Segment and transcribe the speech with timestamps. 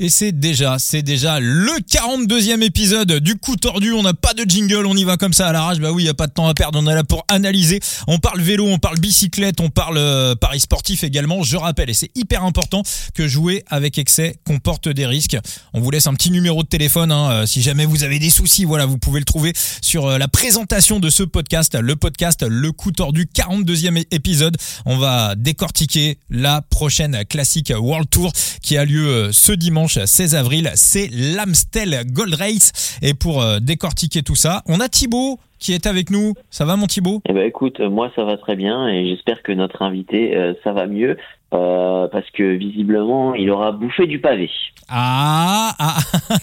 [0.00, 3.92] Et c'est déjà, c'est déjà le 42e épisode du coup tordu.
[3.92, 5.78] On n'a pas de jingle, on y va comme ça à l'arrache.
[5.78, 6.80] Bah oui, il y a pas de temps à perdre.
[6.82, 7.78] On est là pour analyser.
[8.08, 11.44] On parle vélo, on parle bicyclette, on parle euh, paris sportif également.
[11.44, 12.82] Je rappelle, et c'est hyper important,
[13.14, 15.36] que jouer avec excès comporte des risques.
[15.74, 17.12] On vous laisse un petit numéro de téléphone.
[17.12, 20.18] Hein, euh, si jamais vous avez des soucis, voilà, vous pouvez le trouver sur euh,
[20.18, 24.56] la présentation de ce podcast, le podcast Le coup tordu 42e épisode.
[24.86, 30.70] On va décortiquer la prochaine classique World Tour qui a lieu ce dimanche 16 avril,
[30.74, 32.98] c'est l'Amstel Gold Race.
[33.02, 36.34] Et pour euh, décortiquer tout ça, on a Thibaut qui est avec nous.
[36.50, 37.22] Ça va mon Thibaut?
[37.28, 40.72] Eh ben écoute, moi ça va très bien et j'espère que notre invité euh, ça
[40.72, 41.16] va mieux
[41.54, 44.50] euh, parce que visiblement il aura bouffé du pavé.
[44.88, 45.98] Ah, ah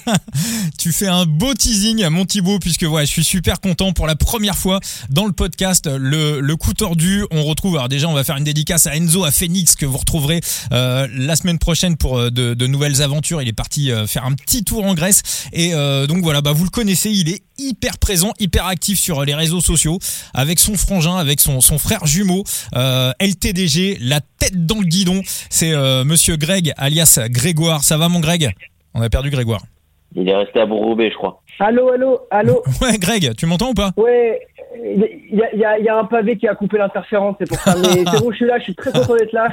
[0.79, 4.15] tu fais un beau teasing mon Thibaut puisque ouais, je suis super content pour la
[4.15, 4.79] première fois
[5.09, 7.25] dans le podcast le, le coup tordu.
[7.31, 9.97] On retrouve alors déjà on va faire une dédicace à Enzo à Phoenix que vous
[9.97, 10.39] retrouverez
[10.71, 13.41] euh, la semaine prochaine pour euh, de, nouvelles aventures.
[13.41, 15.71] Il est parti faire un petit tour en Grèce et
[16.07, 19.61] donc voilà bah vous le connaissez, il est hyper présent, hyper actif sur les réseaux
[19.61, 19.99] sociaux
[20.33, 22.43] avec son frangin, avec son, son frère jumeau
[23.19, 25.21] LTDG, la tête dans le guidon.
[25.49, 25.73] C'est
[26.05, 27.83] Monsieur Greg alias Grégoire.
[27.83, 28.51] Ça va mon Greg?
[28.93, 29.61] On a perdu Grégoire.
[30.15, 31.41] Il est resté à Bourg-Roubaix, je crois.
[31.59, 32.63] Allô, allô, allô.
[32.81, 33.91] Ouais, Greg, tu m'entends ou pas?
[33.95, 34.41] Ouais,
[34.75, 37.75] il y a, y a, un pavé qui a coupé l'interférence, c'est pour ça.
[37.77, 39.49] Mais c'est bon, je suis là, je suis très content d'être là.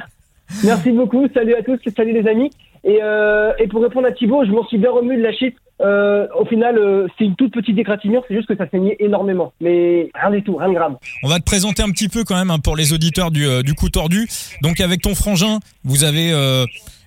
[0.65, 2.51] Merci beaucoup, salut à tous, salut les amis.
[2.85, 5.55] Et, euh, et pour répondre à Thibaut, je m'en suis bien remu de la shit.
[5.81, 9.53] Euh, au final, euh, c'est une toute petite égratignure, c'est juste que ça saignait énormément.
[9.61, 10.97] Mais rien du tout, rien de grave.
[11.23, 13.63] On va te présenter un petit peu quand même hein, pour les auditeurs du, euh,
[13.63, 14.27] du coup tordu.
[14.63, 16.33] Donc avec ton frangin, vous avez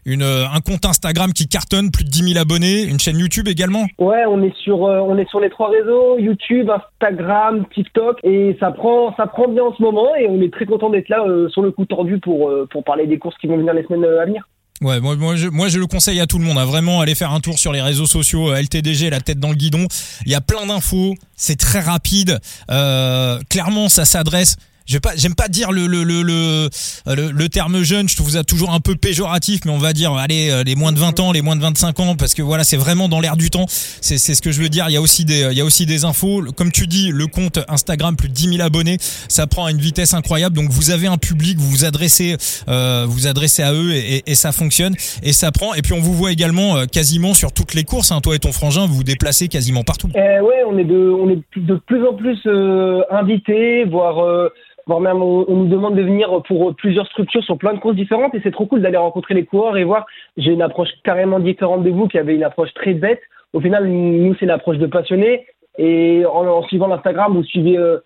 [0.05, 3.85] une, un compte Instagram qui cartonne, plus de 10 000 abonnés, une chaîne YouTube également
[3.99, 8.71] Ouais, on est sur, on est sur les trois réseaux, YouTube, Instagram, TikTok, et ça
[8.71, 11.61] prend, ça prend bien en ce moment, et on est très content d'être là sur
[11.61, 14.47] le coup tordu pour, pour parler des courses qui vont venir les semaines à venir.
[14.81, 17.13] Ouais, moi, moi, je, moi je le conseille à tout le monde, hein, vraiment aller
[17.13, 19.85] faire un tour sur les réseaux sociaux, LTDG, la tête dans le guidon.
[20.25, 22.39] Il y a plein d'infos, c'est très rapide.
[22.71, 26.69] Euh, clairement, ça s'adresse je pas, j'aime pas dire le le, le le,
[27.07, 30.13] le le terme jeune, je trouve ça toujours un peu péjoratif, mais on va dire
[30.13, 32.77] allez les moins de 20 ans, les moins de 25 ans, parce que voilà c'est
[32.77, 33.65] vraiment dans l'air du temps.
[33.69, 34.85] C'est c'est ce que je veux dire.
[34.89, 37.27] Il y a aussi des il y a aussi des infos, comme tu dis, le
[37.27, 38.97] compte Instagram plus de 10 000 abonnés,
[39.27, 40.55] ça prend à une vitesse incroyable.
[40.55, 42.37] Donc vous avez un public, vous vous adressez
[42.67, 45.73] euh, vous adressez à eux et, et, ça fonctionne et ça prend.
[45.73, 48.11] Et puis on vous voit également euh, quasiment sur toutes les courses.
[48.11, 50.09] Hein, toi et ton frangin, vous vous déplacez quasiment partout.
[50.15, 54.49] Euh, ouais, on est de on est de plus en plus euh, invités, voire euh,
[54.91, 58.35] voire même on, nous demande de venir pour plusieurs structures sur plein de courses différentes
[58.35, 60.05] et c'est trop cool d'aller rencontrer les coureurs et voir.
[60.35, 63.21] J'ai une approche carrément différente de vous qui avait une approche très bête.
[63.53, 65.45] Au final, nous c'est l'approche de passionnés
[65.77, 67.99] et en, suivant l'Instagram, vous suivez euh,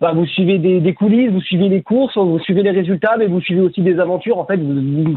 [0.00, 3.40] bah, vous suivez des, coulisses, vous suivez les courses, vous suivez les résultats, mais vous
[3.40, 4.38] suivez aussi des aventures.
[4.38, 4.58] En fait,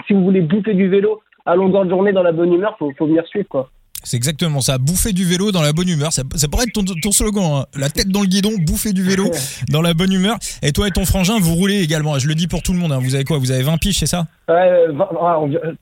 [0.05, 2.91] si vous voulez bouffer du vélo à longueur de journée dans la bonne humeur, faut,
[2.95, 3.69] faut venir suivre quoi.
[4.05, 4.77] C'est exactement ça.
[4.77, 6.13] Bouffer du vélo dans la bonne humeur.
[6.13, 7.43] Ça, ça pourrait être ton, ton slogan.
[7.43, 7.65] Hein.
[7.77, 9.25] La tête dans le guidon, bouffer du vélo
[9.69, 10.37] dans la bonne humeur.
[10.61, 12.17] Et toi et ton frangin, vous roulez également.
[12.19, 12.91] Je le dis pour tout le monde.
[12.91, 12.99] Hein.
[13.01, 13.39] Vous avez quoi?
[13.39, 14.25] Vous avez 20 piges, c'est ça?
[14.47, 14.85] Ouais,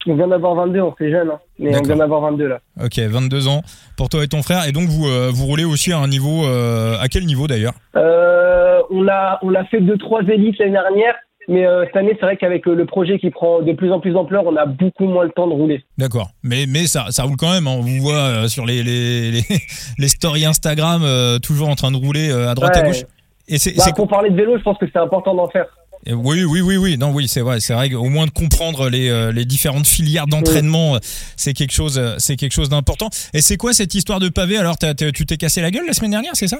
[0.07, 1.29] on vient d'avoir 22, on fait jeune.
[1.29, 1.39] Hein.
[1.59, 2.59] Mais on vient d'avoir 22 là.
[2.83, 3.61] Ok, 22 ans
[3.97, 4.67] pour toi et ton frère.
[4.67, 6.45] Et donc vous euh, vous roulez aussi à un niveau.
[6.45, 7.73] Euh, à quel niveau d'ailleurs?
[7.95, 11.15] Euh, On a on a fait deux trois élites l'année dernière.
[11.47, 13.99] Mais euh, cette année, c'est vrai qu'avec euh, le projet qui prend de plus en
[13.99, 15.83] plus d'ampleur, on a beaucoup moins le temps de rouler.
[15.97, 16.29] D'accord.
[16.41, 17.67] Mais, mais ça, ça roule quand même.
[17.67, 17.75] Hein.
[17.77, 19.41] On vous voit euh, sur les, les, les,
[19.97, 22.81] les, stories Instagram euh, toujours en train de rouler à droite ouais.
[22.81, 23.03] à gauche.
[23.47, 25.65] Et c'est, bah, pour parler de vélo, je pense que c'est important d'en faire.
[26.07, 26.97] Oui, oui, oui, oui.
[26.97, 27.59] Non, oui, c'est vrai.
[27.59, 27.93] C'est vrai.
[27.93, 30.99] Au moins de comprendre les, les différentes filières d'entraînement, oui.
[31.37, 33.09] c'est quelque chose, c'est quelque chose d'important.
[33.33, 34.57] Et c'est quoi cette histoire de pavé?
[34.57, 36.57] Alors, tu t'es cassé la gueule la semaine dernière, c'est ça?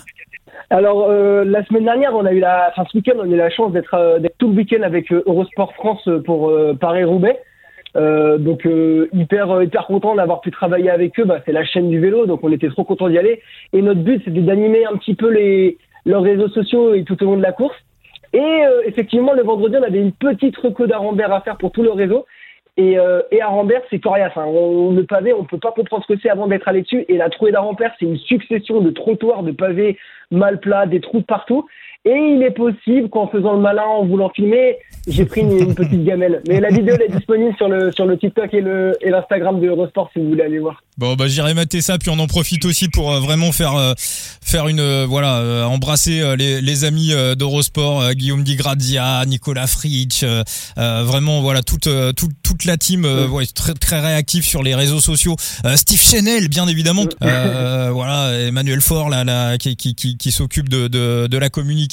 [0.69, 3.35] Alors euh, la semaine dernière, on a eu la, enfin ce week-end, on a eu
[3.35, 7.39] la chance d'être euh, tout le week-end avec euh, Eurosport France pour euh, Paris Roubaix.
[7.95, 8.67] donc
[9.13, 11.25] hyper hyper content d'avoir pu travailler avec eux.
[11.25, 13.41] Bah, c'est la chaîne du vélo, donc on était trop content d'y aller.
[13.71, 17.25] Et notre but, c'était d'animer un petit peu les leurs réseaux sociaux et tout au
[17.27, 17.77] long de la course.
[18.33, 21.91] Et effectivement, le vendredi, on avait une petite reco d'Arambert à faire pour tout le
[21.91, 22.25] réseau.
[22.75, 24.34] Et, euh, et à Rambert, c'est coriace.
[24.35, 24.45] Hein.
[24.47, 27.06] On, le pavé, on peut pas comprendre ce que c'est avant d'être allé dessus.
[27.07, 29.97] Et la trouée d'Arambert, c'est une succession de trottoirs, de pavés
[30.31, 31.68] mal plats, des trous partout.
[32.05, 34.77] Et il est possible qu'en faisant le malin, en voulant filmer,
[35.07, 36.41] j'ai pris une, une, petite gamelle.
[36.47, 39.59] Mais la vidéo elle est disponible sur le sur le TikTok et le et l'Instagram
[39.59, 40.81] de Eurosport si vous voulez aller voir.
[40.97, 43.94] Bon bah j'irai mater ça puis on en profite aussi pour euh, vraiment faire euh,
[43.97, 50.23] faire une euh, voilà embrasser les, les amis d'Eurosport Guillaume Di Grazia, Nicolas Fritsch
[50.75, 55.35] vraiment voilà toute toute toute la team ouais, très très réactive sur les réseaux sociaux.
[55.75, 57.06] Steve Chanel bien évidemment.
[57.21, 61.93] Voilà Emmanuel Faure là, là qui qui qui, qui s'occupe de, de de la communication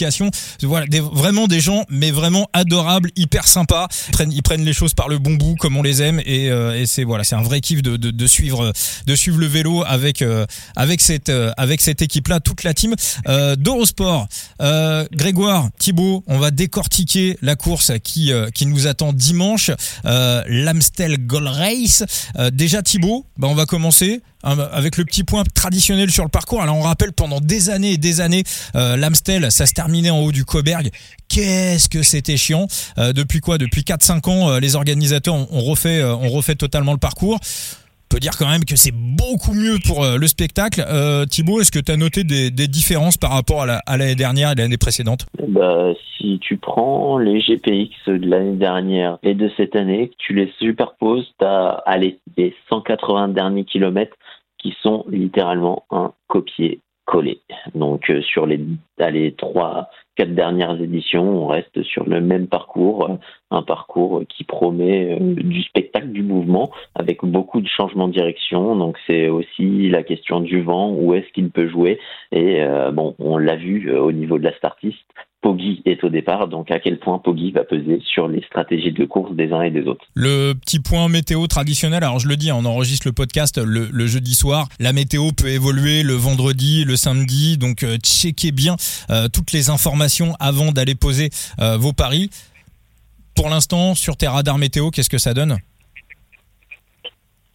[0.62, 3.88] voilà vraiment des gens mais vraiment adorables hyper sympas.
[4.30, 6.20] Ils prennent les choses par le bon bout comme on les aime.
[6.24, 8.72] Et, et c'est voilà c'est un vrai kiff de, suivre
[9.06, 12.74] de suivre le vélo avec euh, avec cette euh, avec cette équipe là, toute la
[12.74, 12.94] team.
[13.28, 14.28] Euh, d'Eurosport.
[15.12, 19.70] Grégoire, Thibaut, on va décortiquer la course qui qui nous attend dimanche,
[20.04, 22.04] l'Amstel Gold Race.
[22.52, 26.62] déjà Thibaut, bah on va commencer avec le petit point traditionnel sur le parcours.
[26.62, 28.44] Alors on rappelle pendant des années et des années,
[28.74, 30.90] l'Amstel, ça se terminait en haut du Coberg.
[31.28, 32.66] Qu'est-ce que c'était chiant.
[32.96, 33.58] depuis quoi?
[33.58, 37.38] Depuis 4-5 ans, les organisateurs ont, refait, ont refait totalement le parcours
[38.10, 40.84] peut dire quand même que c'est beaucoup mieux pour euh, le spectacle.
[40.86, 44.54] Euh, Thibaut, est-ce que tu as noté des, différences par rapport à l'année dernière et
[44.54, 45.26] l'année précédente?
[45.48, 50.52] Bah, Si tu prends les GPX de l'année dernière et de cette année, tu les
[50.58, 54.16] superposes, tu as allez, les 180 derniers kilomètres
[54.58, 57.40] qui sont littéralement un copier-coller.
[57.74, 58.60] Donc euh, sur les,
[58.98, 59.88] les trois
[60.20, 63.14] quatre dernières éditions, on reste sur le même parcours, euh,
[63.50, 68.76] un parcours qui promet euh, du spectacle, du mouvement, avec beaucoup de changements de direction.
[68.76, 71.98] Donc c'est aussi la question du vent, où est-ce qu'il peut jouer?
[72.32, 75.06] Et euh, bon, on l'a vu au niveau de la startiste,
[75.42, 79.04] Poggi est au départ, donc à quel point Poggi va peser sur les stratégies de
[79.04, 80.04] course des uns et des autres?
[80.14, 84.34] Le petit point météo traditionnel, alors je le dis, on enregistre le podcast le, jeudi
[84.34, 88.76] soir, la météo peut évoluer le vendredi, le samedi, donc checkez bien
[89.32, 92.30] toutes les informations avant d'aller poser euh, vos paris.
[93.34, 95.52] Pour l'instant, sur tes radars météo, qu'est-ce que ça donne?
[95.52, 95.69] euh,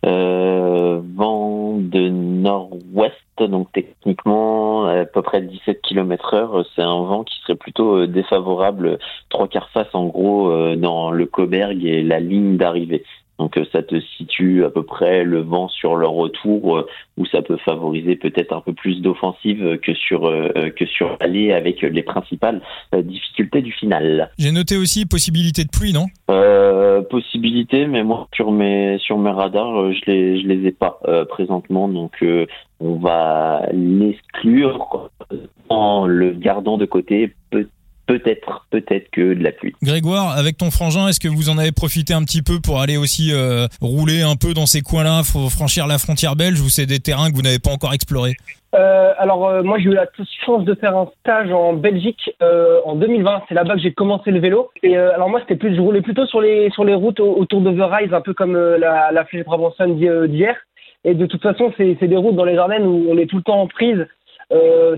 [0.06, 6.66] Vent de nord-ouest, donc techniquement à peu près 17 km heure.
[6.76, 9.00] C'est un vent qui serait plutôt euh, défavorable,
[9.30, 13.04] trois quarts face en gros dans le Coberg et la ligne d'arrivée.
[13.38, 16.88] Donc euh, ça te situe à peu près le vent sur leur retour euh,
[17.18, 21.52] où ça peut favoriser peut-être un peu plus d'offensive que sur euh, que sur l'allée
[21.52, 22.62] avec les principales
[22.94, 24.32] difficultés du final.
[24.38, 26.06] J'ai noté aussi possibilité de pluie, non?
[26.32, 31.00] Euh, Possibilité, mais moi sur mes sur mes radars, je les je les ai pas
[31.30, 32.24] présentement, donc
[32.80, 35.10] on va l'exclure
[35.70, 37.34] en le gardant de côté.
[37.50, 37.68] Peut
[38.06, 39.74] peut-être, peut-être que de la pluie.
[39.82, 42.98] Grégoire, avec ton frangin, est-ce que vous en avez profité un petit peu pour aller
[42.98, 47.00] aussi euh, rouler un peu dans ces coins-là, franchir la frontière belge ou c'est des
[47.00, 48.34] terrains que vous n'avez pas encore explorés?
[48.76, 50.06] Euh, alors euh, moi j'ai eu la
[50.46, 52.36] chance de faire un stage en Belgique
[52.86, 53.44] en 2020.
[53.48, 54.70] C'est là-bas que j'ai commencé le vélo.
[54.84, 57.72] Et alors moi c'était plus, je roulais plutôt sur les sur les routes autour de
[57.72, 59.96] The Rise, un peu comme la, la flèche Brabançonne
[60.28, 60.56] d'hier.
[61.04, 63.44] Et de toute façon c'est des routes dans les Ardennes où on est tout le
[63.44, 64.06] temps en prise.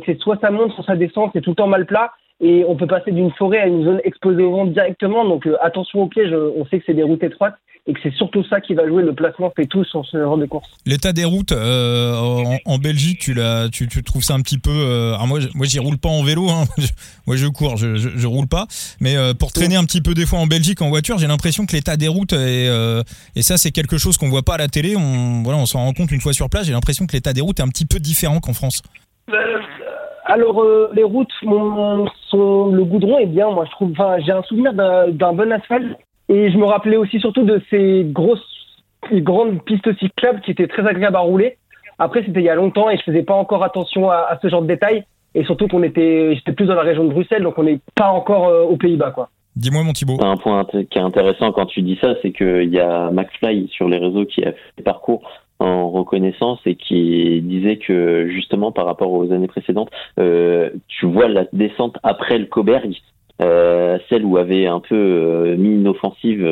[0.06, 2.76] c'est soit ça monte, soit ça descend, c'est tout le temps mal plat et on
[2.76, 5.26] peut passer d'une forêt à une zone exposée au vent directement.
[5.26, 7.58] Donc euh, attention aux pièges, on sait que c'est des routes étroites
[7.88, 10.38] et que c'est surtout ça qui va jouer le placement fait tout sur ce genre
[10.38, 10.70] de course.
[10.86, 12.14] L'état des routes euh,
[12.66, 14.72] en, Belgique, tu, l'as, tu, tu trouves ça un petit peu.
[14.72, 16.50] Euh, alors moi, moi, j'y roule pas en vélo.
[16.50, 16.66] Hein.
[17.28, 18.68] moi, je cours, je, je, je, roule pas.
[19.00, 21.66] Mais euh, pour traîner un petit peu des fois en Belgique en voiture, j'ai l'impression
[21.66, 22.68] que l'état des routes est,
[23.36, 24.96] et ça, c'est quelque chose qu'on voit pas à la télé.
[24.98, 26.66] On voilà, on s'en rend compte une fois sur place.
[26.66, 28.82] J'ai l'impression que l'état des routes est un petit peu différent qu'en France.
[30.30, 33.92] Alors euh, les routes, sont, le goudron est bien, moi je trouve.
[33.92, 35.98] Enfin, j'ai un souvenir d'un bon asphalte
[36.28, 38.46] et je me rappelais aussi surtout de ces grosses,
[39.14, 41.58] grandes pistes cyclables qui étaient très agréables à rouler.
[41.98, 44.62] Après, c'était il y a longtemps et je faisais pas encore attention à, ce genre
[44.62, 45.06] de détails.
[45.34, 48.10] Et surtout qu'on était, j'étais plus dans la région de Bruxelles, donc on n'est pas
[48.10, 49.30] encore euh, aux Pays-Bas, quoi.
[49.56, 50.18] Dis-moi, mon Thibaut.
[50.24, 53.88] Un point qui est intéressant quand tu dis ça, c'est qu'il y a McFly sur
[53.88, 55.28] les réseaux qui a fait des parcours
[55.60, 59.90] en reconnaissance et qui disait que justement par rapport aux années précédentes,
[60.20, 62.94] euh, tu vois la descente après le Coberg,
[63.42, 66.48] euh, celle où avait un peu euh, mis une offensive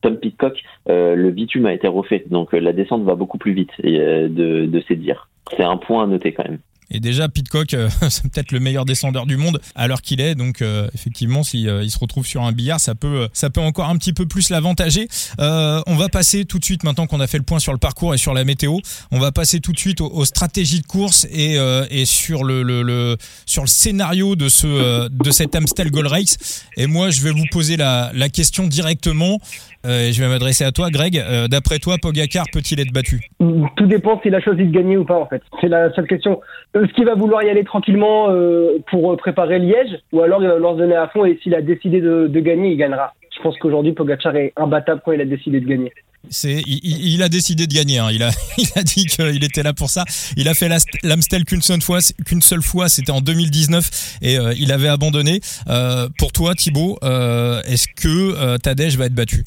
[0.00, 4.66] Tom Pitcock, le bitume a été refait, donc la descente va beaucoup plus vite de,
[4.66, 5.28] de ces dires.
[5.56, 6.58] C'est un point à noter quand même.
[6.90, 10.34] Et déjà, Pitcock, euh, c'est peut-être le meilleur descendeur du monde à l'heure qu'il est.
[10.34, 13.60] Donc, euh, effectivement, s'il euh, il se retrouve sur un billard, ça peut, ça peut
[13.60, 15.08] encore un petit peu plus l'avantager.
[15.38, 18.14] on va passer tout de suite, maintenant qu'on a fait le point sur le parcours
[18.14, 18.78] et sur la météo,
[19.10, 21.56] on va passer tout de suite aux, stratégies de course et,
[21.90, 26.64] et sur le, sur le scénario de ce, de cet Amstel Gold Race.
[26.76, 29.38] Et moi, je vais vous poser la, la question directement.
[29.84, 31.22] je vais m'adresser à toi, Greg.
[31.48, 33.20] D'après toi, Pogacar peut-il être battu?
[33.38, 35.42] Tout dépend s'il a choisi de gagner ou pas, en fait.
[35.60, 36.40] C'est la seule question
[36.74, 40.54] est-ce qu'il va vouloir y aller tranquillement euh, pour préparer Liège ou alors il va
[40.54, 43.12] vouloir se donner à fond et s'il a décidé de, gagner, il gagnera.
[43.34, 45.92] Je pense qu'aujourd'hui, Pogacar est imbattable quand il a décidé de gagner.
[46.30, 47.98] C'est, il, a décidé de gagner.
[47.98, 48.08] Hein.
[48.12, 50.04] Il a, il a dit qu'il était là pour ça.
[50.36, 50.68] Il a fait
[51.02, 52.88] l'Amstel qu'une seule fois, qu'une seule fois.
[52.88, 55.40] C'était en 2019 et euh, il avait abandonné.
[55.68, 59.44] Euh, pour toi, Thibaut, euh, est-ce que Tadej va être battu?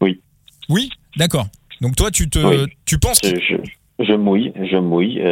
[0.00, 0.20] Oui.
[0.68, 1.46] Oui, d'accord.
[1.80, 3.28] Donc toi, tu te, tu penses que...
[3.28, 3.56] je,
[4.14, 5.22] mouille, je mouille.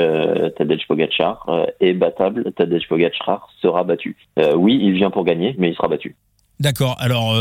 [0.56, 1.46] Tadej Pogacar
[1.80, 2.52] est battable.
[2.52, 4.16] Tadej Pogacar sera battu.
[4.54, 6.16] oui, il vient pour gagner, mais il sera battu.
[6.60, 6.96] D'accord.
[6.98, 7.34] Alors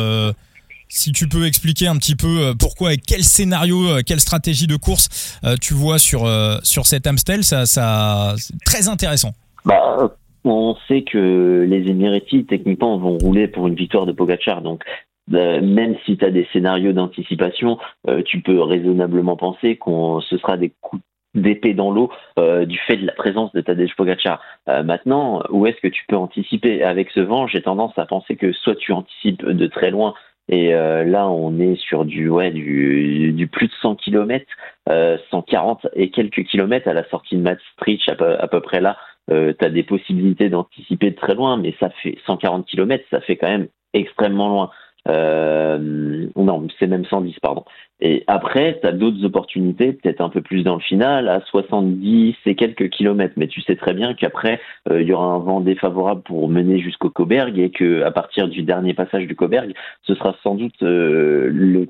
[0.89, 4.67] si tu peux expliquer un petit peu euh, pourquoi et quel scénario, euh, quelle stratégie
[4.67, 6.27] de course euh, tu vois sur
[6.63, 9.31] sur cet Amstel, ça, ça c'est très intéressant.
[9.65, 10.11] Bah,
[10.43, 14.83] on sait que les Emiratis techniquement vont rouler pour une victoire de Pogacar, donc
[15.27, 17.79] même si tu as des scénarios d'anticipation,
[18.25, 21.01] tu peux raisonnablement penser qu'on ce sera des coups
[21.35, 24.41] d'épée dans l'eau du fait de la présence de Tadej Pogacar.
[24.67, 28.51] maintenant, où est-ce que tu peux anticiper Avec ce vent, j'ai tendance à penser que
[28.51, 30.13] soit tu anticipes de très loin
[30.47, 34.45] et euh, là, on est sur du, ouais, du, du plus de 100 km,
[34.89, 38.81] euh, 140 et quelques kilomètres à la sortie de Maastricht, à peu, à peu près
[38.81, 38.97] là.
[39.31, 43.21] Euh, tu as des possibilités d'anticiper de très loin, mais ça fait 140 km, ça
[43.21, 44.69] fait quand même extrêmement loin.
[45.07, 47.63] Euh, non, c'est même 110, pardon.
[48.01, 52.35] Et après, tu as d'autres opportunités, peut-être un peu plus dans le final, à 70
[52.45, 53.35] et quelques kilomètres.
[53.37, 54.59] Mais tu sais très bien qu'après,
[54.89, 58.49] euh, il y aura un vent défavorable pour mener jusqu'au Coberg et que à partir
[58.49, 59.73] du dernier passage du Coberg,
[60.03, 61.87] ce sera sans doute euh, le,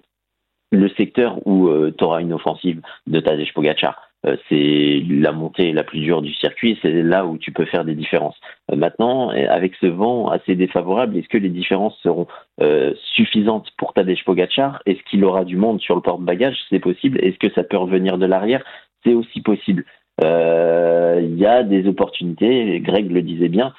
[0.72, 4.05] le secteur où euh, tu auras une offensive de Tadej Pogacar.
[4.26, 7.86] Euh, c'est la montée la plus dure du circuit, c'est là où tu peux faire
[7.86, 8.38] des différences.
[8.72, 12.28] Euh, maintenant, avec ce vent assez défavorable, est-ce que les différences seront
[12.62, 14.82] euh, suffisantes pour Tadej Pogacar?
[14.86, 17.20] Est-ce qu'il aura du monde sur le porte-bagages C'est possible.
[17.24, 18.64] Est-ce que ça peut revenir de l'arrière?
[19.04, 19.86] C'est aussi possible.
[20.22, 23.74] Il y a des opportunités, Greg le disait bien,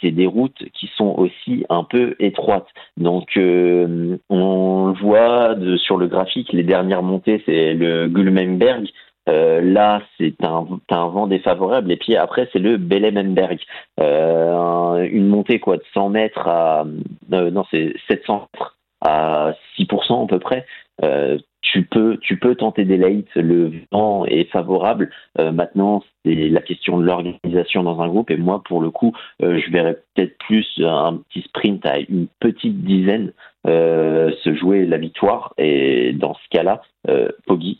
[0.00, 2.68] c'est des routes qui sont aussi un peu étroites.
[2.96, 8.88] Donc on voit de, sur le graphique, les dernières montées, c'est le Gulmenberg,
[9.28, 11.90] euh, là, c'est un, vent défavorable.
[11.92, 13.58] Et puis après, c'est le Bellemenberg.
[14.00, 16.84] Euh, une montée quoi de 100 mètres à
[17.32, 20.64] euh, non, c'est 700 mètres à 6% à peu près.
[21.04, 25.10] Euh, tu peux, tu peux tenter des late, le vent est favorable.
[25.38, 28.30] Euh, maintenant, c'est la question de l'organisation dans un groupe.
[28.30, 32.84] Et moi, pour le coup, je verrais peut-être plus un petit sprint à une petite
[32.84, 33.32] dizaine
[33.66, 35.52] euh, se jouer la victoire.
[35.58, 37.28] Et dans ce cas-là, euh,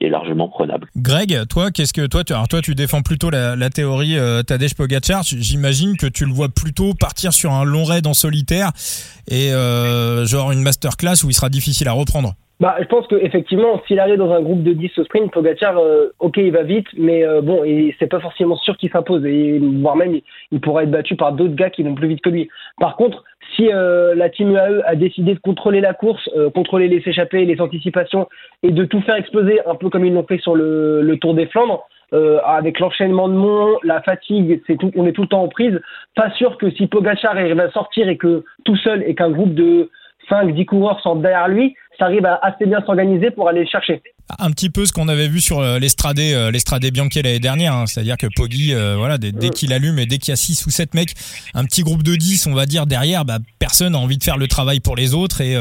[0.01, 0.89] est largement prenable.
[0.97, 4.75] Greg, toi, qu'est-ce que toi, tu, alors toi, tu défends plutôt la, théorie euh, Tadej
[4.75, 5.23] Pogacar.
[5.23, 8.73] J'imagine que tu le vois plutôt partir sur un long raid en solitaire
[9.29, 9.51] et
[10.25, 12.35] genre une masterclass où il sera difficile à reprendre.
[12.59, 16.09] Bah, je pense qu'effectivement, s'il arrive dans un groupe de 10 au sprint, Pogacar, euh,
[16.21, 17.63] ok, il va vite, mais euh, bon,
[17.99, 20.19] c'est pas forcément sûr qu'il s'impose, et voire même,
[20.51, 22.49] il, pourra être battu par d'autres gars qui vont plus vite que lui.
[22.81, 27.03] Par contre, si euh, la team UAE a décidé de contrôler la course, contrôler les
[27.07, 28.27] échappées, les anticipations,
[28.63, 31.35] et de tout faire exploser, un peu comme ils l'ont fait sur le, le Tour
[31.35, 31.87] des Flandres,
[32.45, 35.79] avec l'enchaînement de monts, la fatigue, c'est tout, on est tout le temps en prise.
[36.15, 39.55] Pas sûr que si Pogacar arrive à sortir et que tout seul et qu'un groupe
[39.55, 39.91] de
[40.31, 44.03] 5-10 coureurs sont derrière lui, ça arrive à assez bien s'organiser pour aller le chercher.
[44.41, 47.75] Un petit peu ce qu'on avait vu sur euh, l'Estradé, euh, l'Estradé Bianchi l'année dernière,
[47.75, 47.87] hein.
[47.87, 50.67] c'est-à-dire que Poggi, euh, voilà, dès, dès qu'il allume et dès qu'il y a 6
[50.67, 51.15] ou 7 mecs,
[51.55, 54.37] un petit groupe de 10, on va dire derrière, bah, personne n'a envie de faire
[54.37, 55.57] le travail pour les autres et,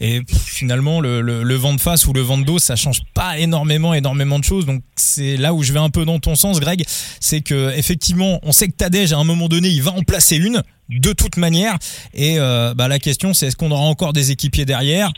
[0.00, 3.00] et finalement le, le, le, vent de face ou le vent de dos, ça change
[3.14, 4.64] pas énormément, énormément de choses.
[4.64, 8.38] Donc c'est là où je vais un peu dans ton sens, Greg, c'est que effectivement,
[8.44, 11.36] on sait que Tadej à un moment donné, il va en placer une de toute
[11.36, 11.78] manière.
[12.14, 15.12] Et bah, la question c'est est-ce qu'on aura encore des équipiers derrière?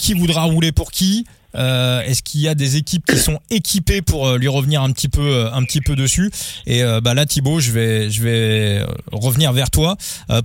[0.00, 4.02] Qui voudra rouler pour qui euh, Est-ce qu'il y a des équipes qui sont équipées
[4.02, 6.30] pour euh, lui revenir un petit peu, euh, un petit peu dessus?
[6.66, 8.80] Et bah là, Thibaut, je vais, je vais
[9.12, 9.96] revenir vers toi.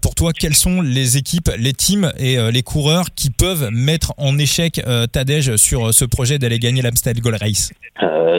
[0.01, 4.37] pour toi, quelles sont les équipes, les teams et les coureurs qui peuvent mettre en
[4.37, 4.81] échec
[5.11, 7.71] Tadej sur ce projet d'aller gagner l'Amstel Gold Race?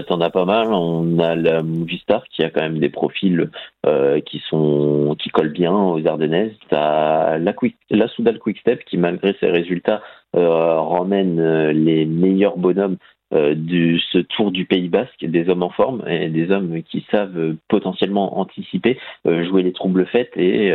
[0.08, 0.72] T'en as pas mal.
[0.72, 3.50] On a la Movistar qui a quand même des profils
[4.26, 6.52] qui sont, qui collent bien aux Ardennaises.
[6.70, 10.02] T'as la, Quick, la Soudal Quickstep qui, malgré ses résultats,
[10.36, 12.96] euh, ramène euh, les meilleurs bonhommes
[13.34, 17.04] euh, du ce tour du Pays Basque, des hommes en forme et des hommes qui
[17.10, 20.70] savent potentiellement anticiper, jouer les troubles faites et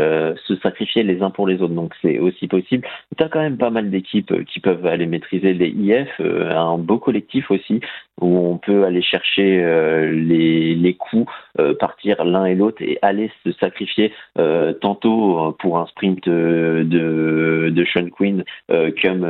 [0.48, 1.74] se sacrifier les uns pour les autres.
[1.74, 2.86] Donc c'est aussi possible.
[3.18, 6.98] Tu as quand même pas mal d'équipes qui peuvent aller maîtriser les IF, un beau
[6.98, 7.80] collectif aussi
[8.20, 11.32] où on peut aller chercher les, les coups,
[11.80, 14.12] partir l'un et l'autre et aller se sacrifier
[14.82, 16.86] tantôt pour un sprint de,
[17.70, 18.44] de Sean Quinn
[19.02, 19.26] comme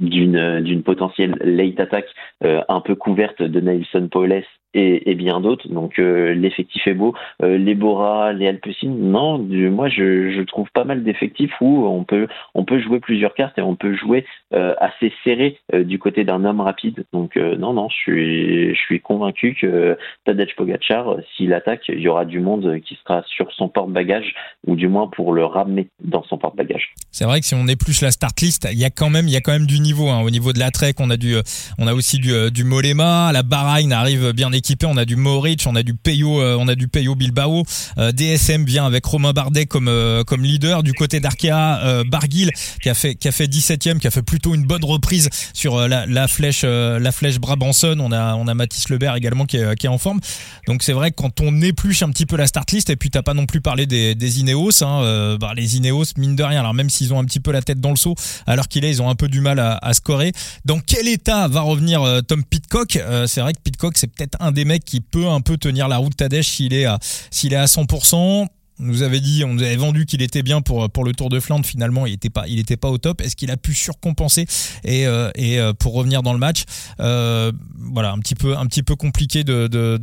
[0.00, 2.06] d'une potentielle late attack
[2.44, 5.68] euh, un peu couverte de Nelson Paulès et, bien d'autres.
[5.68, 7.14] Donc euh, l'effectif est beau.
[7.42, 12.26] Euh, les Bora, les Alpecin, non, moi je, trouve pas mal d'effectifs où on peut
[12.54, 16.44] on peut jouer plusieurs cartes et on peut jouer euh, assez serré du côté d'un
[16.44, 17.04] homme rapide.
[17.12, 22.08] Donc non non, je suis je suis convaincu que Tadej Pogacar, s'il attaque, il y
[22.08, 24.34] aura du monde qui sera sur son porte-bagages
[24.66, 26.92] ou du moins pour le ramener dans son porte-bagages.
[27.10, 29.26] C'est vrai que si on est plus la start list, il y a quand même
[29.28, 30.22] il y a quand même du niveau hein.
[30.22, 30.94] au niveau de la trek.
[30.98, 31.36] On a du
[31.78, 34.52] on a aussi du du Molema, la Bahreïn arrive bien
[34.84, 37.64] On a du Moric, on a du Peyo, euh, on a du Peyo Bilbao.
[37.98, 42.02] Euh, DSM vient avec Romain Bardet comme euh, comme leader du côté d'Arkea.
[42.06, 42.50] Barguil
[42.82, 45.86] qui a fait qui a fait 17e, qui a fait plutôt une bonne reprise sur
[45.86, 47.98] la, la flèche la flèche Brabanson.
[48.00, 50.20] On a on a Mathis Lebert également qui est, qui est en forme.
[50.66, 53.10] Donc c'est vrai que quand on épluche un petit peu la start list et puis
[53.10, 56.60] t'as pas non plus parlé des, des Ineos, hein, bah, les Ineos mine de rien.
[56.60, 58.14] Alors même s'ils ont un petit peu la tête dans le seau,
[58.46, 60.32] alors qu'il est, ils ont un peu du mal à, à scorer.
[60.64, 62.98] Dans quel état va revenir Tom Pitcock?
[63.26, 65.98] C'est vrai que Pitcock c'est peut-être un des mecs qui peut un peu tenir la
[65.98, 66.98] route Tadej s'il est à
[67.30, 68.46] s'il est à 100%.
[68.80, 71.38] On nous avait dit, on avait vendu qu'il était bien pour pour le Tour de
[71.38, 71.64] Flandre.
[71.64, 73.20] Finalement, il était pas, était pas au top.
[73.20, 74.46] Est-ce qu'il a pu surcompenser
[74.82, 76.64] et euh, et euh, pour revenir dans le match,
[76.98, 79.96] euh, voilà, un petit peu un petit peu compliqué de de,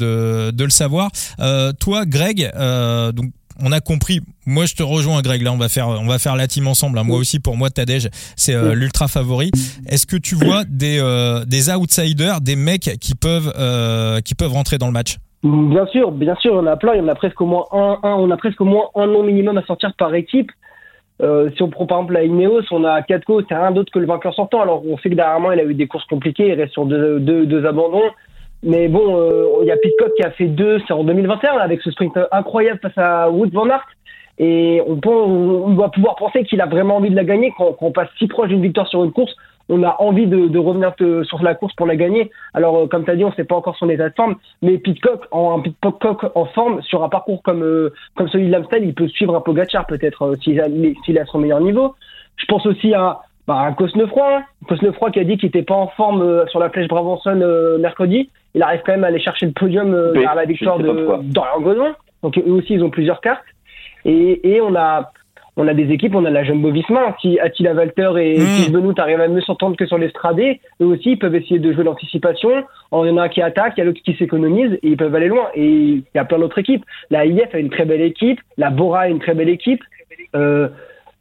[0.51, 1.11] de le savoir.
[1.79, 2.49] toi, Greg,
[3.13, 3.31] donc
[3.63, 4.19] on a compris.
[4.45, 5.41] Moi, je te rejoins, Greg.
[5.41, 6.97] Là, on va faire, on va faire la team ensemble.
[6.97, 7.03] Hein.
[7.03, 9.51] Moi aussi, pour moi, Tadej, c'est euh, l'ultra favori.
[9.87, 14.51] Est-ce que tu vois des, euh, des outsiders, des mecs qui peuvent, euh, qui peuvent
[14.51, 15.17] rentrer dans le match?
[15.43, 16.93] Bien sûr, bien sûr, il y en a plein.
[16.93, 19.23] Il y en a presque au moins un, on a presque au moins un nom
[19.23, 20.51] minimum à sortir par équipe.
[21.19, 24.05] si on prend par exemple la Ineos, on a Katko, c'est rien d'autre que le
[24.05, 24.61] vainqueur sortant.
[24.61, 26.49] Alors, on sait que dernièrement, il a eu des courses compliquées.
[26.49, 28.11] Il reste sur deux, deux, deux abandons.
[28.63, 31.81] Mais bon, euh, il y a Pitcock qui a fait deux, c'est en 2021 avec
[31.81, 33.87] ce sprint incroyable face à Wood Van Aert.
[34.37, 37.53] Et on, peut, doit pouvoir penser qu'il a vraiment envie de la gagner.
[37.57, 39.35] Quand, on passe si proche d'une victoire sur une course,
[39.69, 42.31] on a envie de, revenir sur la course pour la gagner.
[42.53, 44.35] Alors, euh, comme tu as dit, on ne sait pas encore son état de forme,
[44.61, 48.51] mais Pitcock en, un Pitcock en forme sur un parcours comme, euh, comme celui de
[48.51, 51.95] l'Amstel, il peut suivre un Pogacar peut-être s'il a, a son meilleur niveau.
[52.37, 54.41] Je pense aussi à bah, un Cosnefroy.
[54.75, 58.63] Cosnefroy qui a dit qu'il n'était pas en forme sur la flèche Brabanson mercredi il
[58.63, 60.85] arrive quand même à aller chercher le podium euh, vers la victoire de
[61.23, 61.93] Dorian Godon.
[62.23, 63.43] Donc eux aussi, ils ont plusieurs cartes.
[64.05, 65.11] Et, et on a
[65.57, 67.15] on a des équipes, on a la Jumbo Visma.
[67.21, 68.71] Si Attila Walter et mmh.
[68.71, 71.83] Benoît arrivent à mieux s'entendre que sur l'estradé, eux aussi, ils peuvent essayer de jouer
[71.83, 72.63] l'anticipation.
[72.93, 74.97] Il y en a un qui attaque, il y a l'autre qui s'économise et ils
[74.97, 75.49] peuvent aller loin.
[75.53, 76.85] Et il y a plein d'autres équipes.
[77.09, 79.83] La IF a une très belle équipe, la Bora a une très belle équipe.
[80.35, 80.69] Euh,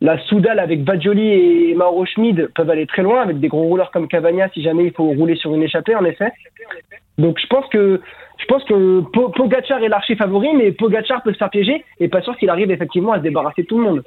[0.00, 1.28] la Soudal avec Badjoli
[1.71, 4.85] et Mauro Schmid peuvent aller très loin avec des gros rouleurs comme Cavagna si jamais
[4.85, 6.33] il faut rouler sur une échappée en effet.
[7.19, 8.00] Donc je pense que
[8.38, 9.00] je pense que
[9.37, 12.71] Pogacar est l'archi favori, mais Pogacar peut se faire piéger et pas sûr qu'il arrive
[12.71, 14.03] effectivement à se débarrasser tout le monde.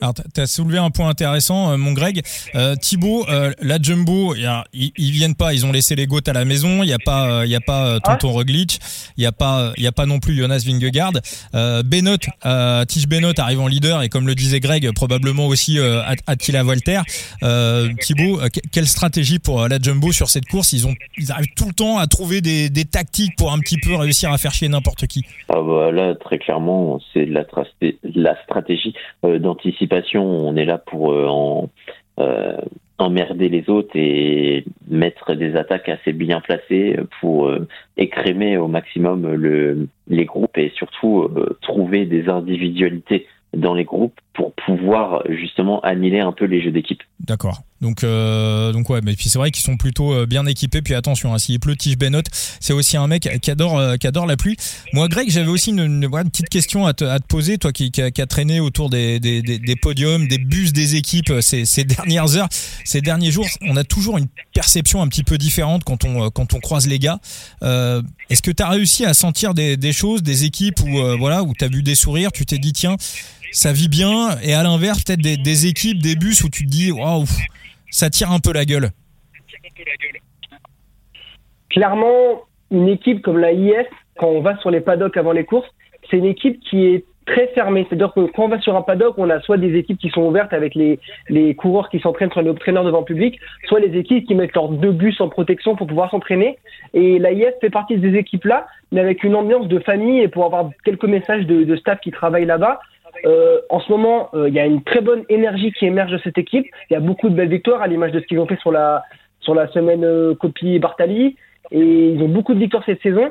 [0.00, 2.22] Alors, tu as soulevé un point intéressant, euh, mon Greg.
[2.54, 6.32] Euh, Thibaut, euh, la Jumbo, ils, ils viennent pas, ils ont laissé les goats à
[6.32, 6.82] la maison.
[6.82, 8.32] Il y a pas, il y a pas Tonton.
[8.32, 8.78] Roglic,
[9.16, 11.12] il y a pas, il y a pas non plus Jonas Vingegaard.
[11.54, 15.78] Euh, Benoît, euh, Tige Benoît arrive en leader et comme le disait Greg, probablement aussi
[16.26, 17.00] Attila Walter.
[18.00, 18.40] Thibaut,
[18.72, 20.72] quelle stratégie pour la Jumbo sur cette course?
[20.72, 23.78] Ils ont, ils arrivent tout le temps à trouver des, des tactiques pour un petit
[23.78, 25.24] peu réussir à faire chier n'importe qui.
[25.48, 27.44] Ah bah là, très clairement, c'est la,
[28.14, 28.94] la stratégie
[30.14, 31.70] on est là pour euh, en,
[32.18, 32.56] euh,
[32.98, 39.32] emmerder les autres et mettre des attaques assez bien placées pour euh, écrémer au maximum
[39.34, 41.28] le, les groupes et surtout
[41.60, 47.02] trouver des individualités dans les groupes pour pouvoir justement annihiler un peu les jeux d'équipe.
[47.20, 47.62] D'accord.
[47.80, 50.80] Donc euh, donc ouais, mais puis c'est vrai qu'ils sont plutôt euh, bien équipés.
[50.80, 52.22] Puis attention, hein, s'il pleut, Tige Benot,
[52.60, 54.56] c'est aussi un mec qui adore euh, qui adore la pluie.
[54.92, 57.90] Moi, Greg, j'avais aussi une, une, petite question à te, à te poser, toi qui,
[57.90, 61.64] qui, a, qui a traîné autour des, des, des, podiums, des bus des équipes ces,
[61.66, 62.48] ces dernières heures,
[62.84, 63.46] ces derniers jours.
[63.62, 66.98] On a toujours une perception un petit peu différente quand on quand on croise les
[66.98, 67.18] gars.
[67.62, 71.52] Euh, Est-ce que tu as réussi à sentir des, choses, des équipes où voilà où
[71.58, 72.96] t'as vu des sourires, tu t'es dit tiens
[73.52, 76.92] ça vit bien, et à l'inverse, peut-être des, équipes, des bus où tu te dis,
[76.92, 77.24] waouh,
[77.90, 78.90] ça tire un peu la gueule.
[81.70, 83.86] Clairement, une équipe comme la IS,
[84.18, 85.68] quand on va sur les paddocks avant les courses,
[86.10, 87.84] c'est une équipe qui est très fermée.
[87.88, 90.22] C'est-à-dire que quand on va sur un paddock, on a soit des équipes qui sont
[90.22, 90.98] ouvertes avec les,
[91.56, 94.68] coureurs qui s'entraînent sur les traîneurs devant le public, soit les équipes qui mettent leurs
[94.68, 96.58] deux bus en protection pour pouvoir s'entraîner.
[96.94, 100.28] Et la IS fait partie de ces équipes-là, mais avec une ambiance de famille et
[100.28, 102.80] pour avoir quelques messages de, de staff qui travaillent là-bas,
[103.24, 106.18] euh, en ce moment, euh, il y a une très bonne énergie qui émerge de
[106.18, 106.66] cette équipe.
[106.90, 108.72] Il y a beaucoup de belles victoires à l'image de ce qu'ils ont fait sur
[108.72, 109.02] la,
[109.40, 111.36] sur la semaine euh, Copie Bartali.
[111.70, 113.30] Et ils ont beaucoup de victoires cette saison.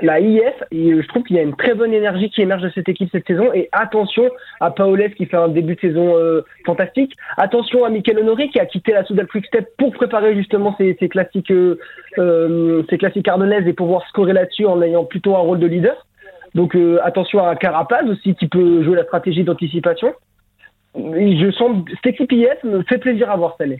[0.00, 2.70] la IF, et je trouve qu'il y a une très bonne énergie qui émerge de
[2.74, 3.52] cette équipe cette saison.
[3.52, 7.14] Et attention à Paoles qui fait un début de saison euh, fantastique.
[7.36, 10.96] Attention à Michael Honoré qui a quitté la Soudal Quick Step pour préparer justement ses,
[10.98, 11.78] ses classiques, euh,
[12.18, 16.06] euh, ses classiques ardennaises et pouvoir scorer là-dessus en ayant plutôt un rôle de leader.
[16.54, 20.12] Donc euh, attention à Carapaz aussi qui peut jouer la stratégie d'anticipation.
[20.94, 22.32] Je sens cette équipe
[22.64, 23.78] me fait plaisir à voir année.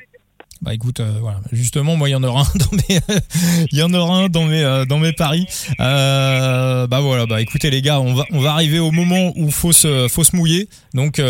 [0.62, 1.40] Bah écoute, euh, voilà.
[1.52, 2.98] Justement, moi, il y en aura un dans mes,
[3.70, 5.46] il y en aura un dans mes, euh, dans mes paris.
[5.78, 9.72] Bah voilà, bah écoutez les gars, on va, on va arriver au moment où faut
[9.72, 10.68] se, faut se mouiller.
[10.94, 11.20] Donc,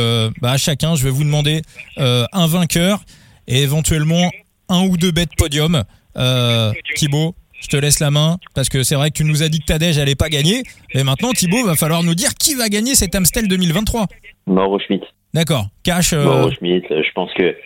[0.41, 1.63] bah à chacun, je vais vous demander
[1.97, 3.01] un vainqueur
[3.47, 4.31] et éventuellement
[4.69, 5.85] un ou deux bêtes podium.
[6.17, 9.49] Euh, Thibaut, je te laisse la main parce que c'est vrai que tu nous as
[9.49, 10.63] dit que Tadej allait pas gagner.
[10.93, 14.07] Et maintenant, Thibaut, va falloir nous dire qui va gagner cet Amstel 2023.
[14.47, 15.05] Mauro Schmidt.
[15.33, 15.67] D'accord.
[15.83, 16.13] Cash.
[16.13, 17.57] euh, Mauro Schmidt, euh, je pense que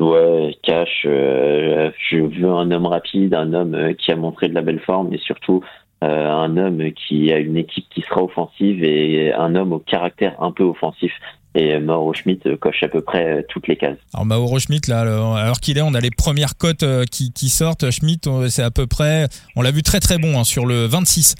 [0.00, 1.04] ouais, cash.
[1.06, 5.14] euh, je veux un homme rapide, un homme qui a montré de la belle forme,
[5.14, 5.62] et surtout
[6.04, 10.34] euh, un homme qui a une équipe qui sera offensive et un homme au caractère
[10.42, 11.12] un peu offensif.
[11.58, 13.96] Et Mauro Schmidt euh, coche à peu près euh, toutes les cases.
[14.12, 17.90] Alors Mauro Schmidt, là, alors qu'il est, on a les premières cotes euh, qui, sortent.
[17.90, 21.34] Schmidt, c'est à peu près, on l'a vu très très bon hein, sur le 26,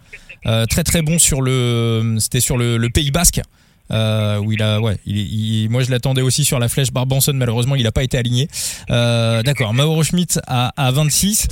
[0.47, 3.43] Euh, très très bon sur le, c'était sur le, Pays Basque.
[3.91, 3.97] Moi
[4.39, 8.49] je l'attendais aussi sur la flèche Barbanson, malheureusement il n'a pas été aligné.
[8.89, 11.49] D'accord, Mauro Schmidt à, à 26.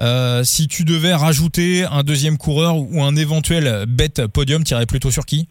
[0.00, 4.86] Euh, si tu devais rajouter un deuxième coureur ou un éventuel bet podium, tu irais
[4.86, 5.48] plutôt sur qui?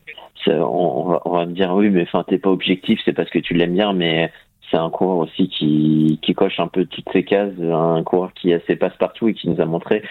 [0.48, 3.74] On, va, me dire oui, mais enfin t'es pas objectif, c'est parce que tu l'aimes
[3.74, 4.32] bien, mais
[4.70, 8.54] c'est un coureur aussi qui, qui coche un peu toutes ces cases, un coureur qui
[8.54, 10.04] a ses passes partout et qui nous a montré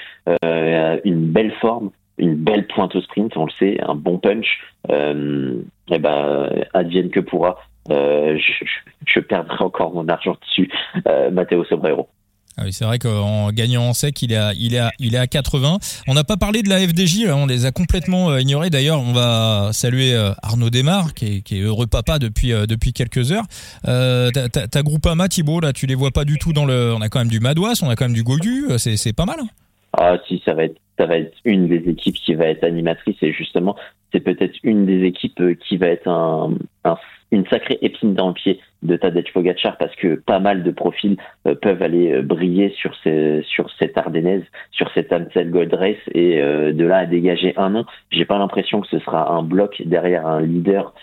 [0.44, 4.60] euh, une belle forme, une belle pointe au sprint, on le sait, un bon punch.
[4.90, 5.60] Euh,
[5.90, 7.58] et ben advienne que pourra.
[7.90, 8.64] Euh, je,
[9.06, 10.70] je- perdrai encore mon argent dessus.
[11.32, 12.08] Matteo Sobrero.
[12.58, 15.14] Ah oui, c'est vrai qu'en gagnant en sec, il est à, il est à, il
[15.14, 15.78] est à 80.
[16.08, 18.70] On n'a pas parlé de la FDJ, on les a complètement euh, ignorés.
[18.70, 22.64] D'ailleurs, on va saluer euh, Arnaud Desmar, qui est, heureux papa depuis, euh,
[22.94, 23.44] quelques heures.
[23.86, 26.94] Euh, ta, Groupama, Thibaut, là, tu les vois pas du tout dans le.
[26.94, 29.26] On a quand même du Madouas, on a quand même du Gogu, c'est, c'est pas
[29.26, 29.36] mal.
[29.40, 29.48] hein.
[29.98, 33.16] Ah si, ça va être ça va être une des équipes qui va être animatrice
[33.22, 33.76] et justement
[34.16, 36.96] c'est peut-être une des équipes euh, qui va être un, un-
[37.32, 41.16] une sacrée épine dans le pied de Tadej Pogacar parce que pas mal de profils
[41.46, 46.84] euh, peuvent aller euh, briller sur cette Ardennaise, sur cette Amstel Gold Race et de
[46.86, 50.40] là à dégager un nom, j'ai pas l'impression que ce sera un bloc derrière un
[50.40, 50.94] leader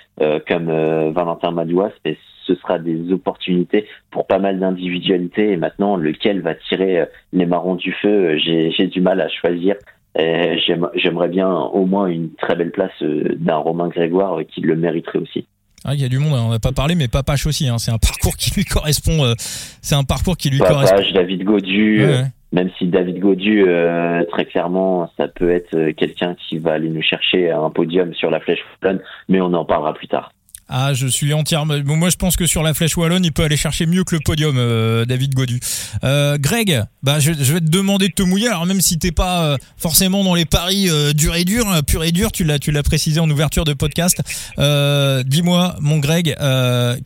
[0.47, 0.67] comme
[1.11, 6.55] Valentin Madouas, mais ce sera des opportunités pour pas mal d'individualités et maintenant lequel va
[6.55, 9.75] tirer les marrons du feu, j'ai du mal à choisir.
[10.19, 14.43] Euh, j'aime- J'aimerais bien au moins une très belle place euh, d'un Romain Grégoire euh,
[14.43, 15.47] qui le mériterait aussi.
[15.85, 17.67] Ah, il y a du monde, hein, on n'a pas parlé, mais Papache aussi.
[17.67, 19.25] Hein, c'est un parcours qui lui correspond.
[19.25, 19.33] euh,
[19.81, 20.95] c'est un parcours qui lui correspond.
[20.97, 22.23] Papage, David Godu, Ouais, ouais.
[22.53, 27.01] même si David Godu, euh, très clairement, ça peut être quelqu'un qui va aller nous
[27.01, 30.31] chercher un podium sur la flèche wallonne, mais on en parlera plus tard.
[30.69, 31.75] Ah, je suis entièrement.
[31.83, 34.21] Moi, je pense que sur la flèche wallonne, il peut aller chercher mieux que le
[34.21, 35.59] podium, euh, David Godu.
[36.03, 38.47] Euh, Greg, bah, je, vais te demander de te mouiller.
[38.47, 42.11] Alors même si t'es pas euh, forcément dans les paris dur et dur, pur et
[42.11, 44.21] dur, tu l'as, tu l'as précisé en ouverture de podcast.
[44.57, 46.35] Dis-moi, mon Greg,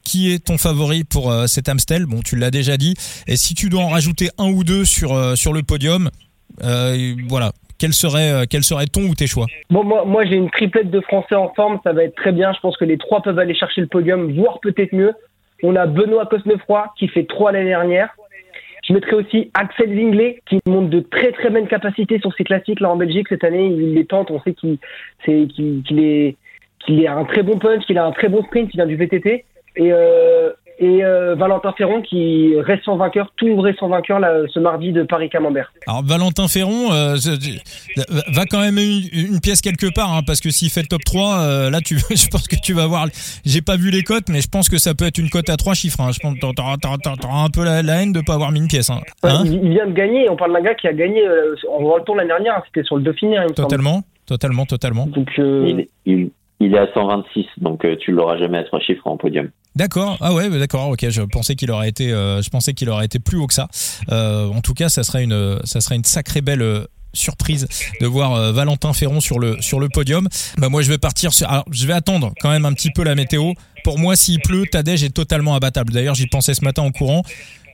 [0.04, 2.06] qui est ton favori pour cet Amstel?
[2.06, 2.94] Bon, tu l'as déjà dit.
[3.28, 6.10] Et si tu dois en rajouter un ou deux sur sur le podium,
[6.62, 7.52] voilà.
[7.80, 10.90] Quel serait, euh, quel serait ton ou tes choix Bon, moi, moi j'ai une triplette
[10.90, 12.54] de Français en forme, ça va être très bien.
[12.54, 15.14] Je pense que les trois peuvent aller chercher le podium, voire peut-être mieux.
[15.64, 18.10] On a Benoît Cosnefroy qui fait trois l'année dernière.
[18.88, 22.80] Je mettrai aussi Axel Zinglet qui montre de très très bonnes capacités sur ses classiques
[22.80, 23.68] là en Belgique cette année.
[23.68, 24.78] Il les tente, on sait qu'il
[25.26, 28.78] qu'il qu'il est a un très bon punch, qu'il a un très bon sprint, il
[28.78, 29.46] vient du VTT.
[29.76, 34.42] Et, euh, et euh, Valentin Ferron qui reste sans vainqueur, tout reste sans vainqueur là,
[34.54, 35.74] ce mardi de Paris-Camembert.
[35.88, 37.16] Alors Valentin Ferron euh,
[38.34, 41.04] va quand même une, une pièce quelque part hein, parce que s'il fait le top
[41.04, 43.08] 3 euh, là tu je pense que tu vas voir
[43.46, 45.58] j'ai pas vu les cotes mais je pense que ça peut être une cote à
[45.58, 46.12] trois chiffres hein.
[46.12, 48.90] je pense que t'auras, un peu la, la haine de pas avoir mis une pièce
[48.90, 49.02] hein.
[49.24, 51.82] Hein il, il vient de gagner, on parle d'un gars qui a gagné euh, en
[51.82, 55.88] World Tour l'année dernière, c'était sur le Dauphiné, hein, totalement totalement totalement Donc, euh, Il,
[56.06, 59.50] il, il est à 126, donc euh, tu l'auras jamais à trois chiffres en podium.
[59.78, 60.18] D'accord.
[60.22, 60.90] Ah ouais, bah d'accord.
[60.90, 63.54] Ok, je pensais qu'il aurait été, euh, je pensais qu'il aurait été plus haut que
[63.54, 63.68] ça.
[64.12, 67.68] Euh, en tout cas, ça serait une, ça sacrée belle euh, surprise
[68.02, 70.28] de voir Valentin Ferron sur le podium.
[70.58, 73.54] Bah moi, je vais partir je vais attendre quand même un petit peu la météo.
[73.84, 75.94] Pour moi, s'il pleut, Tadej est totalement abattable.
[75.94, 77.24] D'ailleurs, j'y pensais ce matin en courant.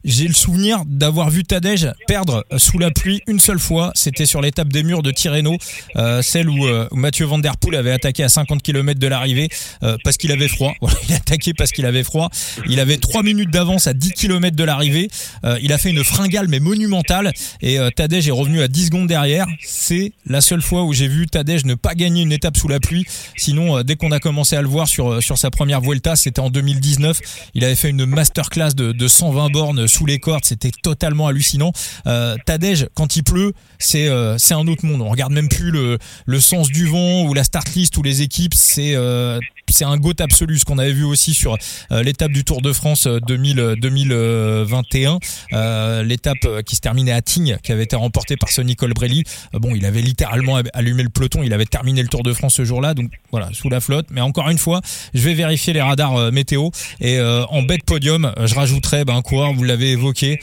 [0.03, 3.91] J'ai le souvenir d'avoir vu Tadej perdre sous la pluie une seule fois.
[3.95, 5.57] C'était sur l'étape des murs de Tirreno,
[5.95, 9.49] euh, celle où, euh, Mathieu Van Der Poel avait attaqué à 50 km de l'arrivée
[9.83, 10.73] euh, parce qu'il avait froid.
[10.83, 12.29] Voilà, il a attaqué parce qu'il avait froid.
[12.67, 15.09] Il avait 3 minutes d'avance à 10 km de l'arrivée.
[15.45, 18.87] Euh, il a fait une fringale mais monumentale et euh, Tadej est revenu à 10
[18.87, 19.45] secondes derrière.
[19.61, 22.79] C'est la seule fois où j'ai vu Tadej ne pas gagner une étape sous la
[22.79, 23.05] pluie.
[23.37, 26.49] Sinon, dès qu'on a commencé à le voir sur sur sa première Vuelta, c'était en
[26.49, 27.19] 2019.
[27.53, 31.71] Il avait fait une masterclass de, de 120 bornes sous les cordes, c'était totalement hallucinant.
[32.07, 35.01] Euh, Tadej, quand il pleut, c'est euh, c'est un autre monde.
[35.01, 38.21] On regarde même plus le, le sens du vent ou la start list ou les
[38.21, 38.53] équipes.
[38.55, 39.39] C'est euh,
[39.73, 41.57] c'est un goat absolu, ce qu'on avait vu aussi sur
[41.91, 45.19] euh, l'étape du Tour de France 2000, 2021,
[45.53, 49.23] euh, l'étape qui se terminait à Tignes, qui avait été remportée par Sonny Colbrelli.
[49.53, 52.65] bon, il avait littéralement allumé le peloton, il avait terminé le Tour de France ce
[52.65, 54.07] jour-là, donc voilà, sous la flotte.
[54.11, 54.81] Mais encore une fois,
[55.13, 56.69] je vais vérifier les radars météo
[57.01, 60.39] et en bête podium, je rajouterai ben, un coureur, vous l'avez évoqué,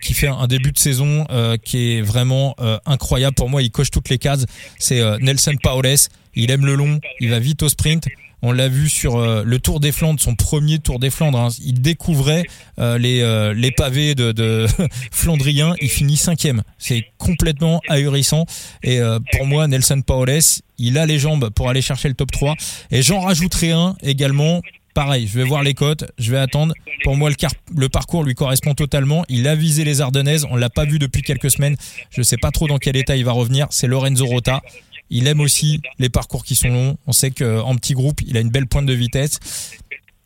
[0.00, 1.26] qui fait un début de saison
[1.64, 2.54] qui est vraiment
[2.86, 3.62] incroyable pour moi.
[3.62, 4.46] Il coche toutes les cases.
[4.78, 5.96] C'est Nelson Paoles.
[6.34, 8.06] Il aime le long, il va vite au sprint.
[8.42, 11.38] On l'a vu sur euh, le Tour des Flandres, son premier Tour des Flandres.
[11.38, 11.48] Hein.
[11.62, 12.46] Il découvrait
[12.78, 14.66] euh, les, euh, les pavés de, de
[15.12, 15.74] Flandrien.
[15.80, 16.62] Il finit cinquième.
[16.78, 18.46] C'est complètement ahurissant.
[18.82, 19.00] Et
[19.32, 20.40] pour moi, Nelson Paoles,
[20.78, 22.54] il a les jambes pour aller chercher le top 3.
[22.90, 24.62] Et j'en rajouterai un également.
[24.94, 26.74] Pareil, je vais voir les cotes, je vais attendre.
[27.04, 27.36] Pour moi, le,
[27.76, 29.24] le parcours lui correspond totalement.
[29.28, 30.46] Il a visé les Ardennaises.
[30.50, 31.76] On l'a pas vu depuis quelques semaines.
[32.10, 33.68] Je sais pas trop dans quel état il va revenir.
[33.70, 34.62] C'est Lorenzo Rota.
[35.10, 36.96] Il aime aussi les parcours qui sont longs.
[37.06, 39.76] On sait qu'en petit groupe, il a une belle pointe de vitesse.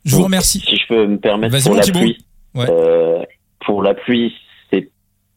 [0.05, 0.59] Je vous remercie.
[0.59, 2.17] Si je peux me permettre pour la pluie.
[2.55, 3.23] Euh,
[3.65, 4.33] pour la pluie,
[4.71, 4.89] c'est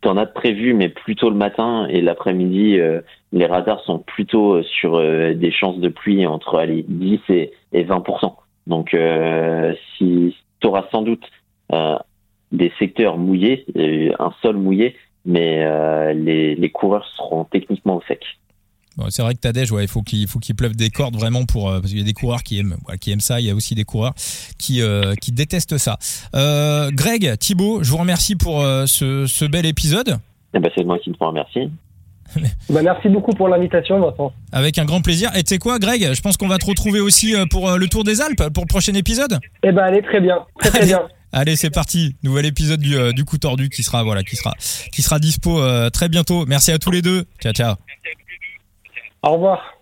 [0.03, 2.79] t'en as prévu, mais plutôt le matin et l'après-midi.
[2.79, 3.01] Euh,
[3.33, 8.35] les radars sont plutôt sur euh, des chances de pluie entre allez, 10 et, 20%
[8.67, 8.97] Donc,
[9.97, 11.25] si tu auras sans doute
[12.53, 13.65] des secteurs mouillés,
[14.19, 18.23] un sol mouillé, mais les, les coureurs seront techniquement au sec
[19.11, 21.69] c'est vrai que Tadej, ouais, il faut qu'il faut qu'il pleuve des cordes vraiment pour
[21.69, 23.41] euh, parce qu'il y a des coureurs qui aiment qui aiment ça.
[23.41, 24.15] Il y a aussi des coureurs
[24.59, 25.99] qui euh, qui détestent ça.
[26.35, 30.19] Euh, Greg, Thibaut, je vous remercie pour ce, ce bel épisode.
[30.55, 31.71] Eh ben, c'est moi qui te remercie.
[32.71, 34.33] bah, merci beaucoup pour l'invitation, Vincent.
[34.53, 35.31] Avec un grand plaisir.
[35.35, 36.13] Et tu sais quoi, Greg?
[36.13, 38.95] Je pense qu'on va te retrouver aussi pour le Tour des Alpes, pour le prochain
[38.95, 39.39] épisode.
[39.63, 40.45] Eh ben, allez, très bien.
[40.59, 41.03] Très, très bien.
[41.33, 42.17] Allez, c'est parti.
[42.23, 44.55] Nouvel épisode du, du coup tordu qui sera, voilà, qui sera,
[44.93, 46.47] qui sera dispo très bientôt.
[46.47, 47.25] Merci à tous les deux.
[47.41, 47.75] Ciao, ciao.
[49.23, 49.78] Au revoir.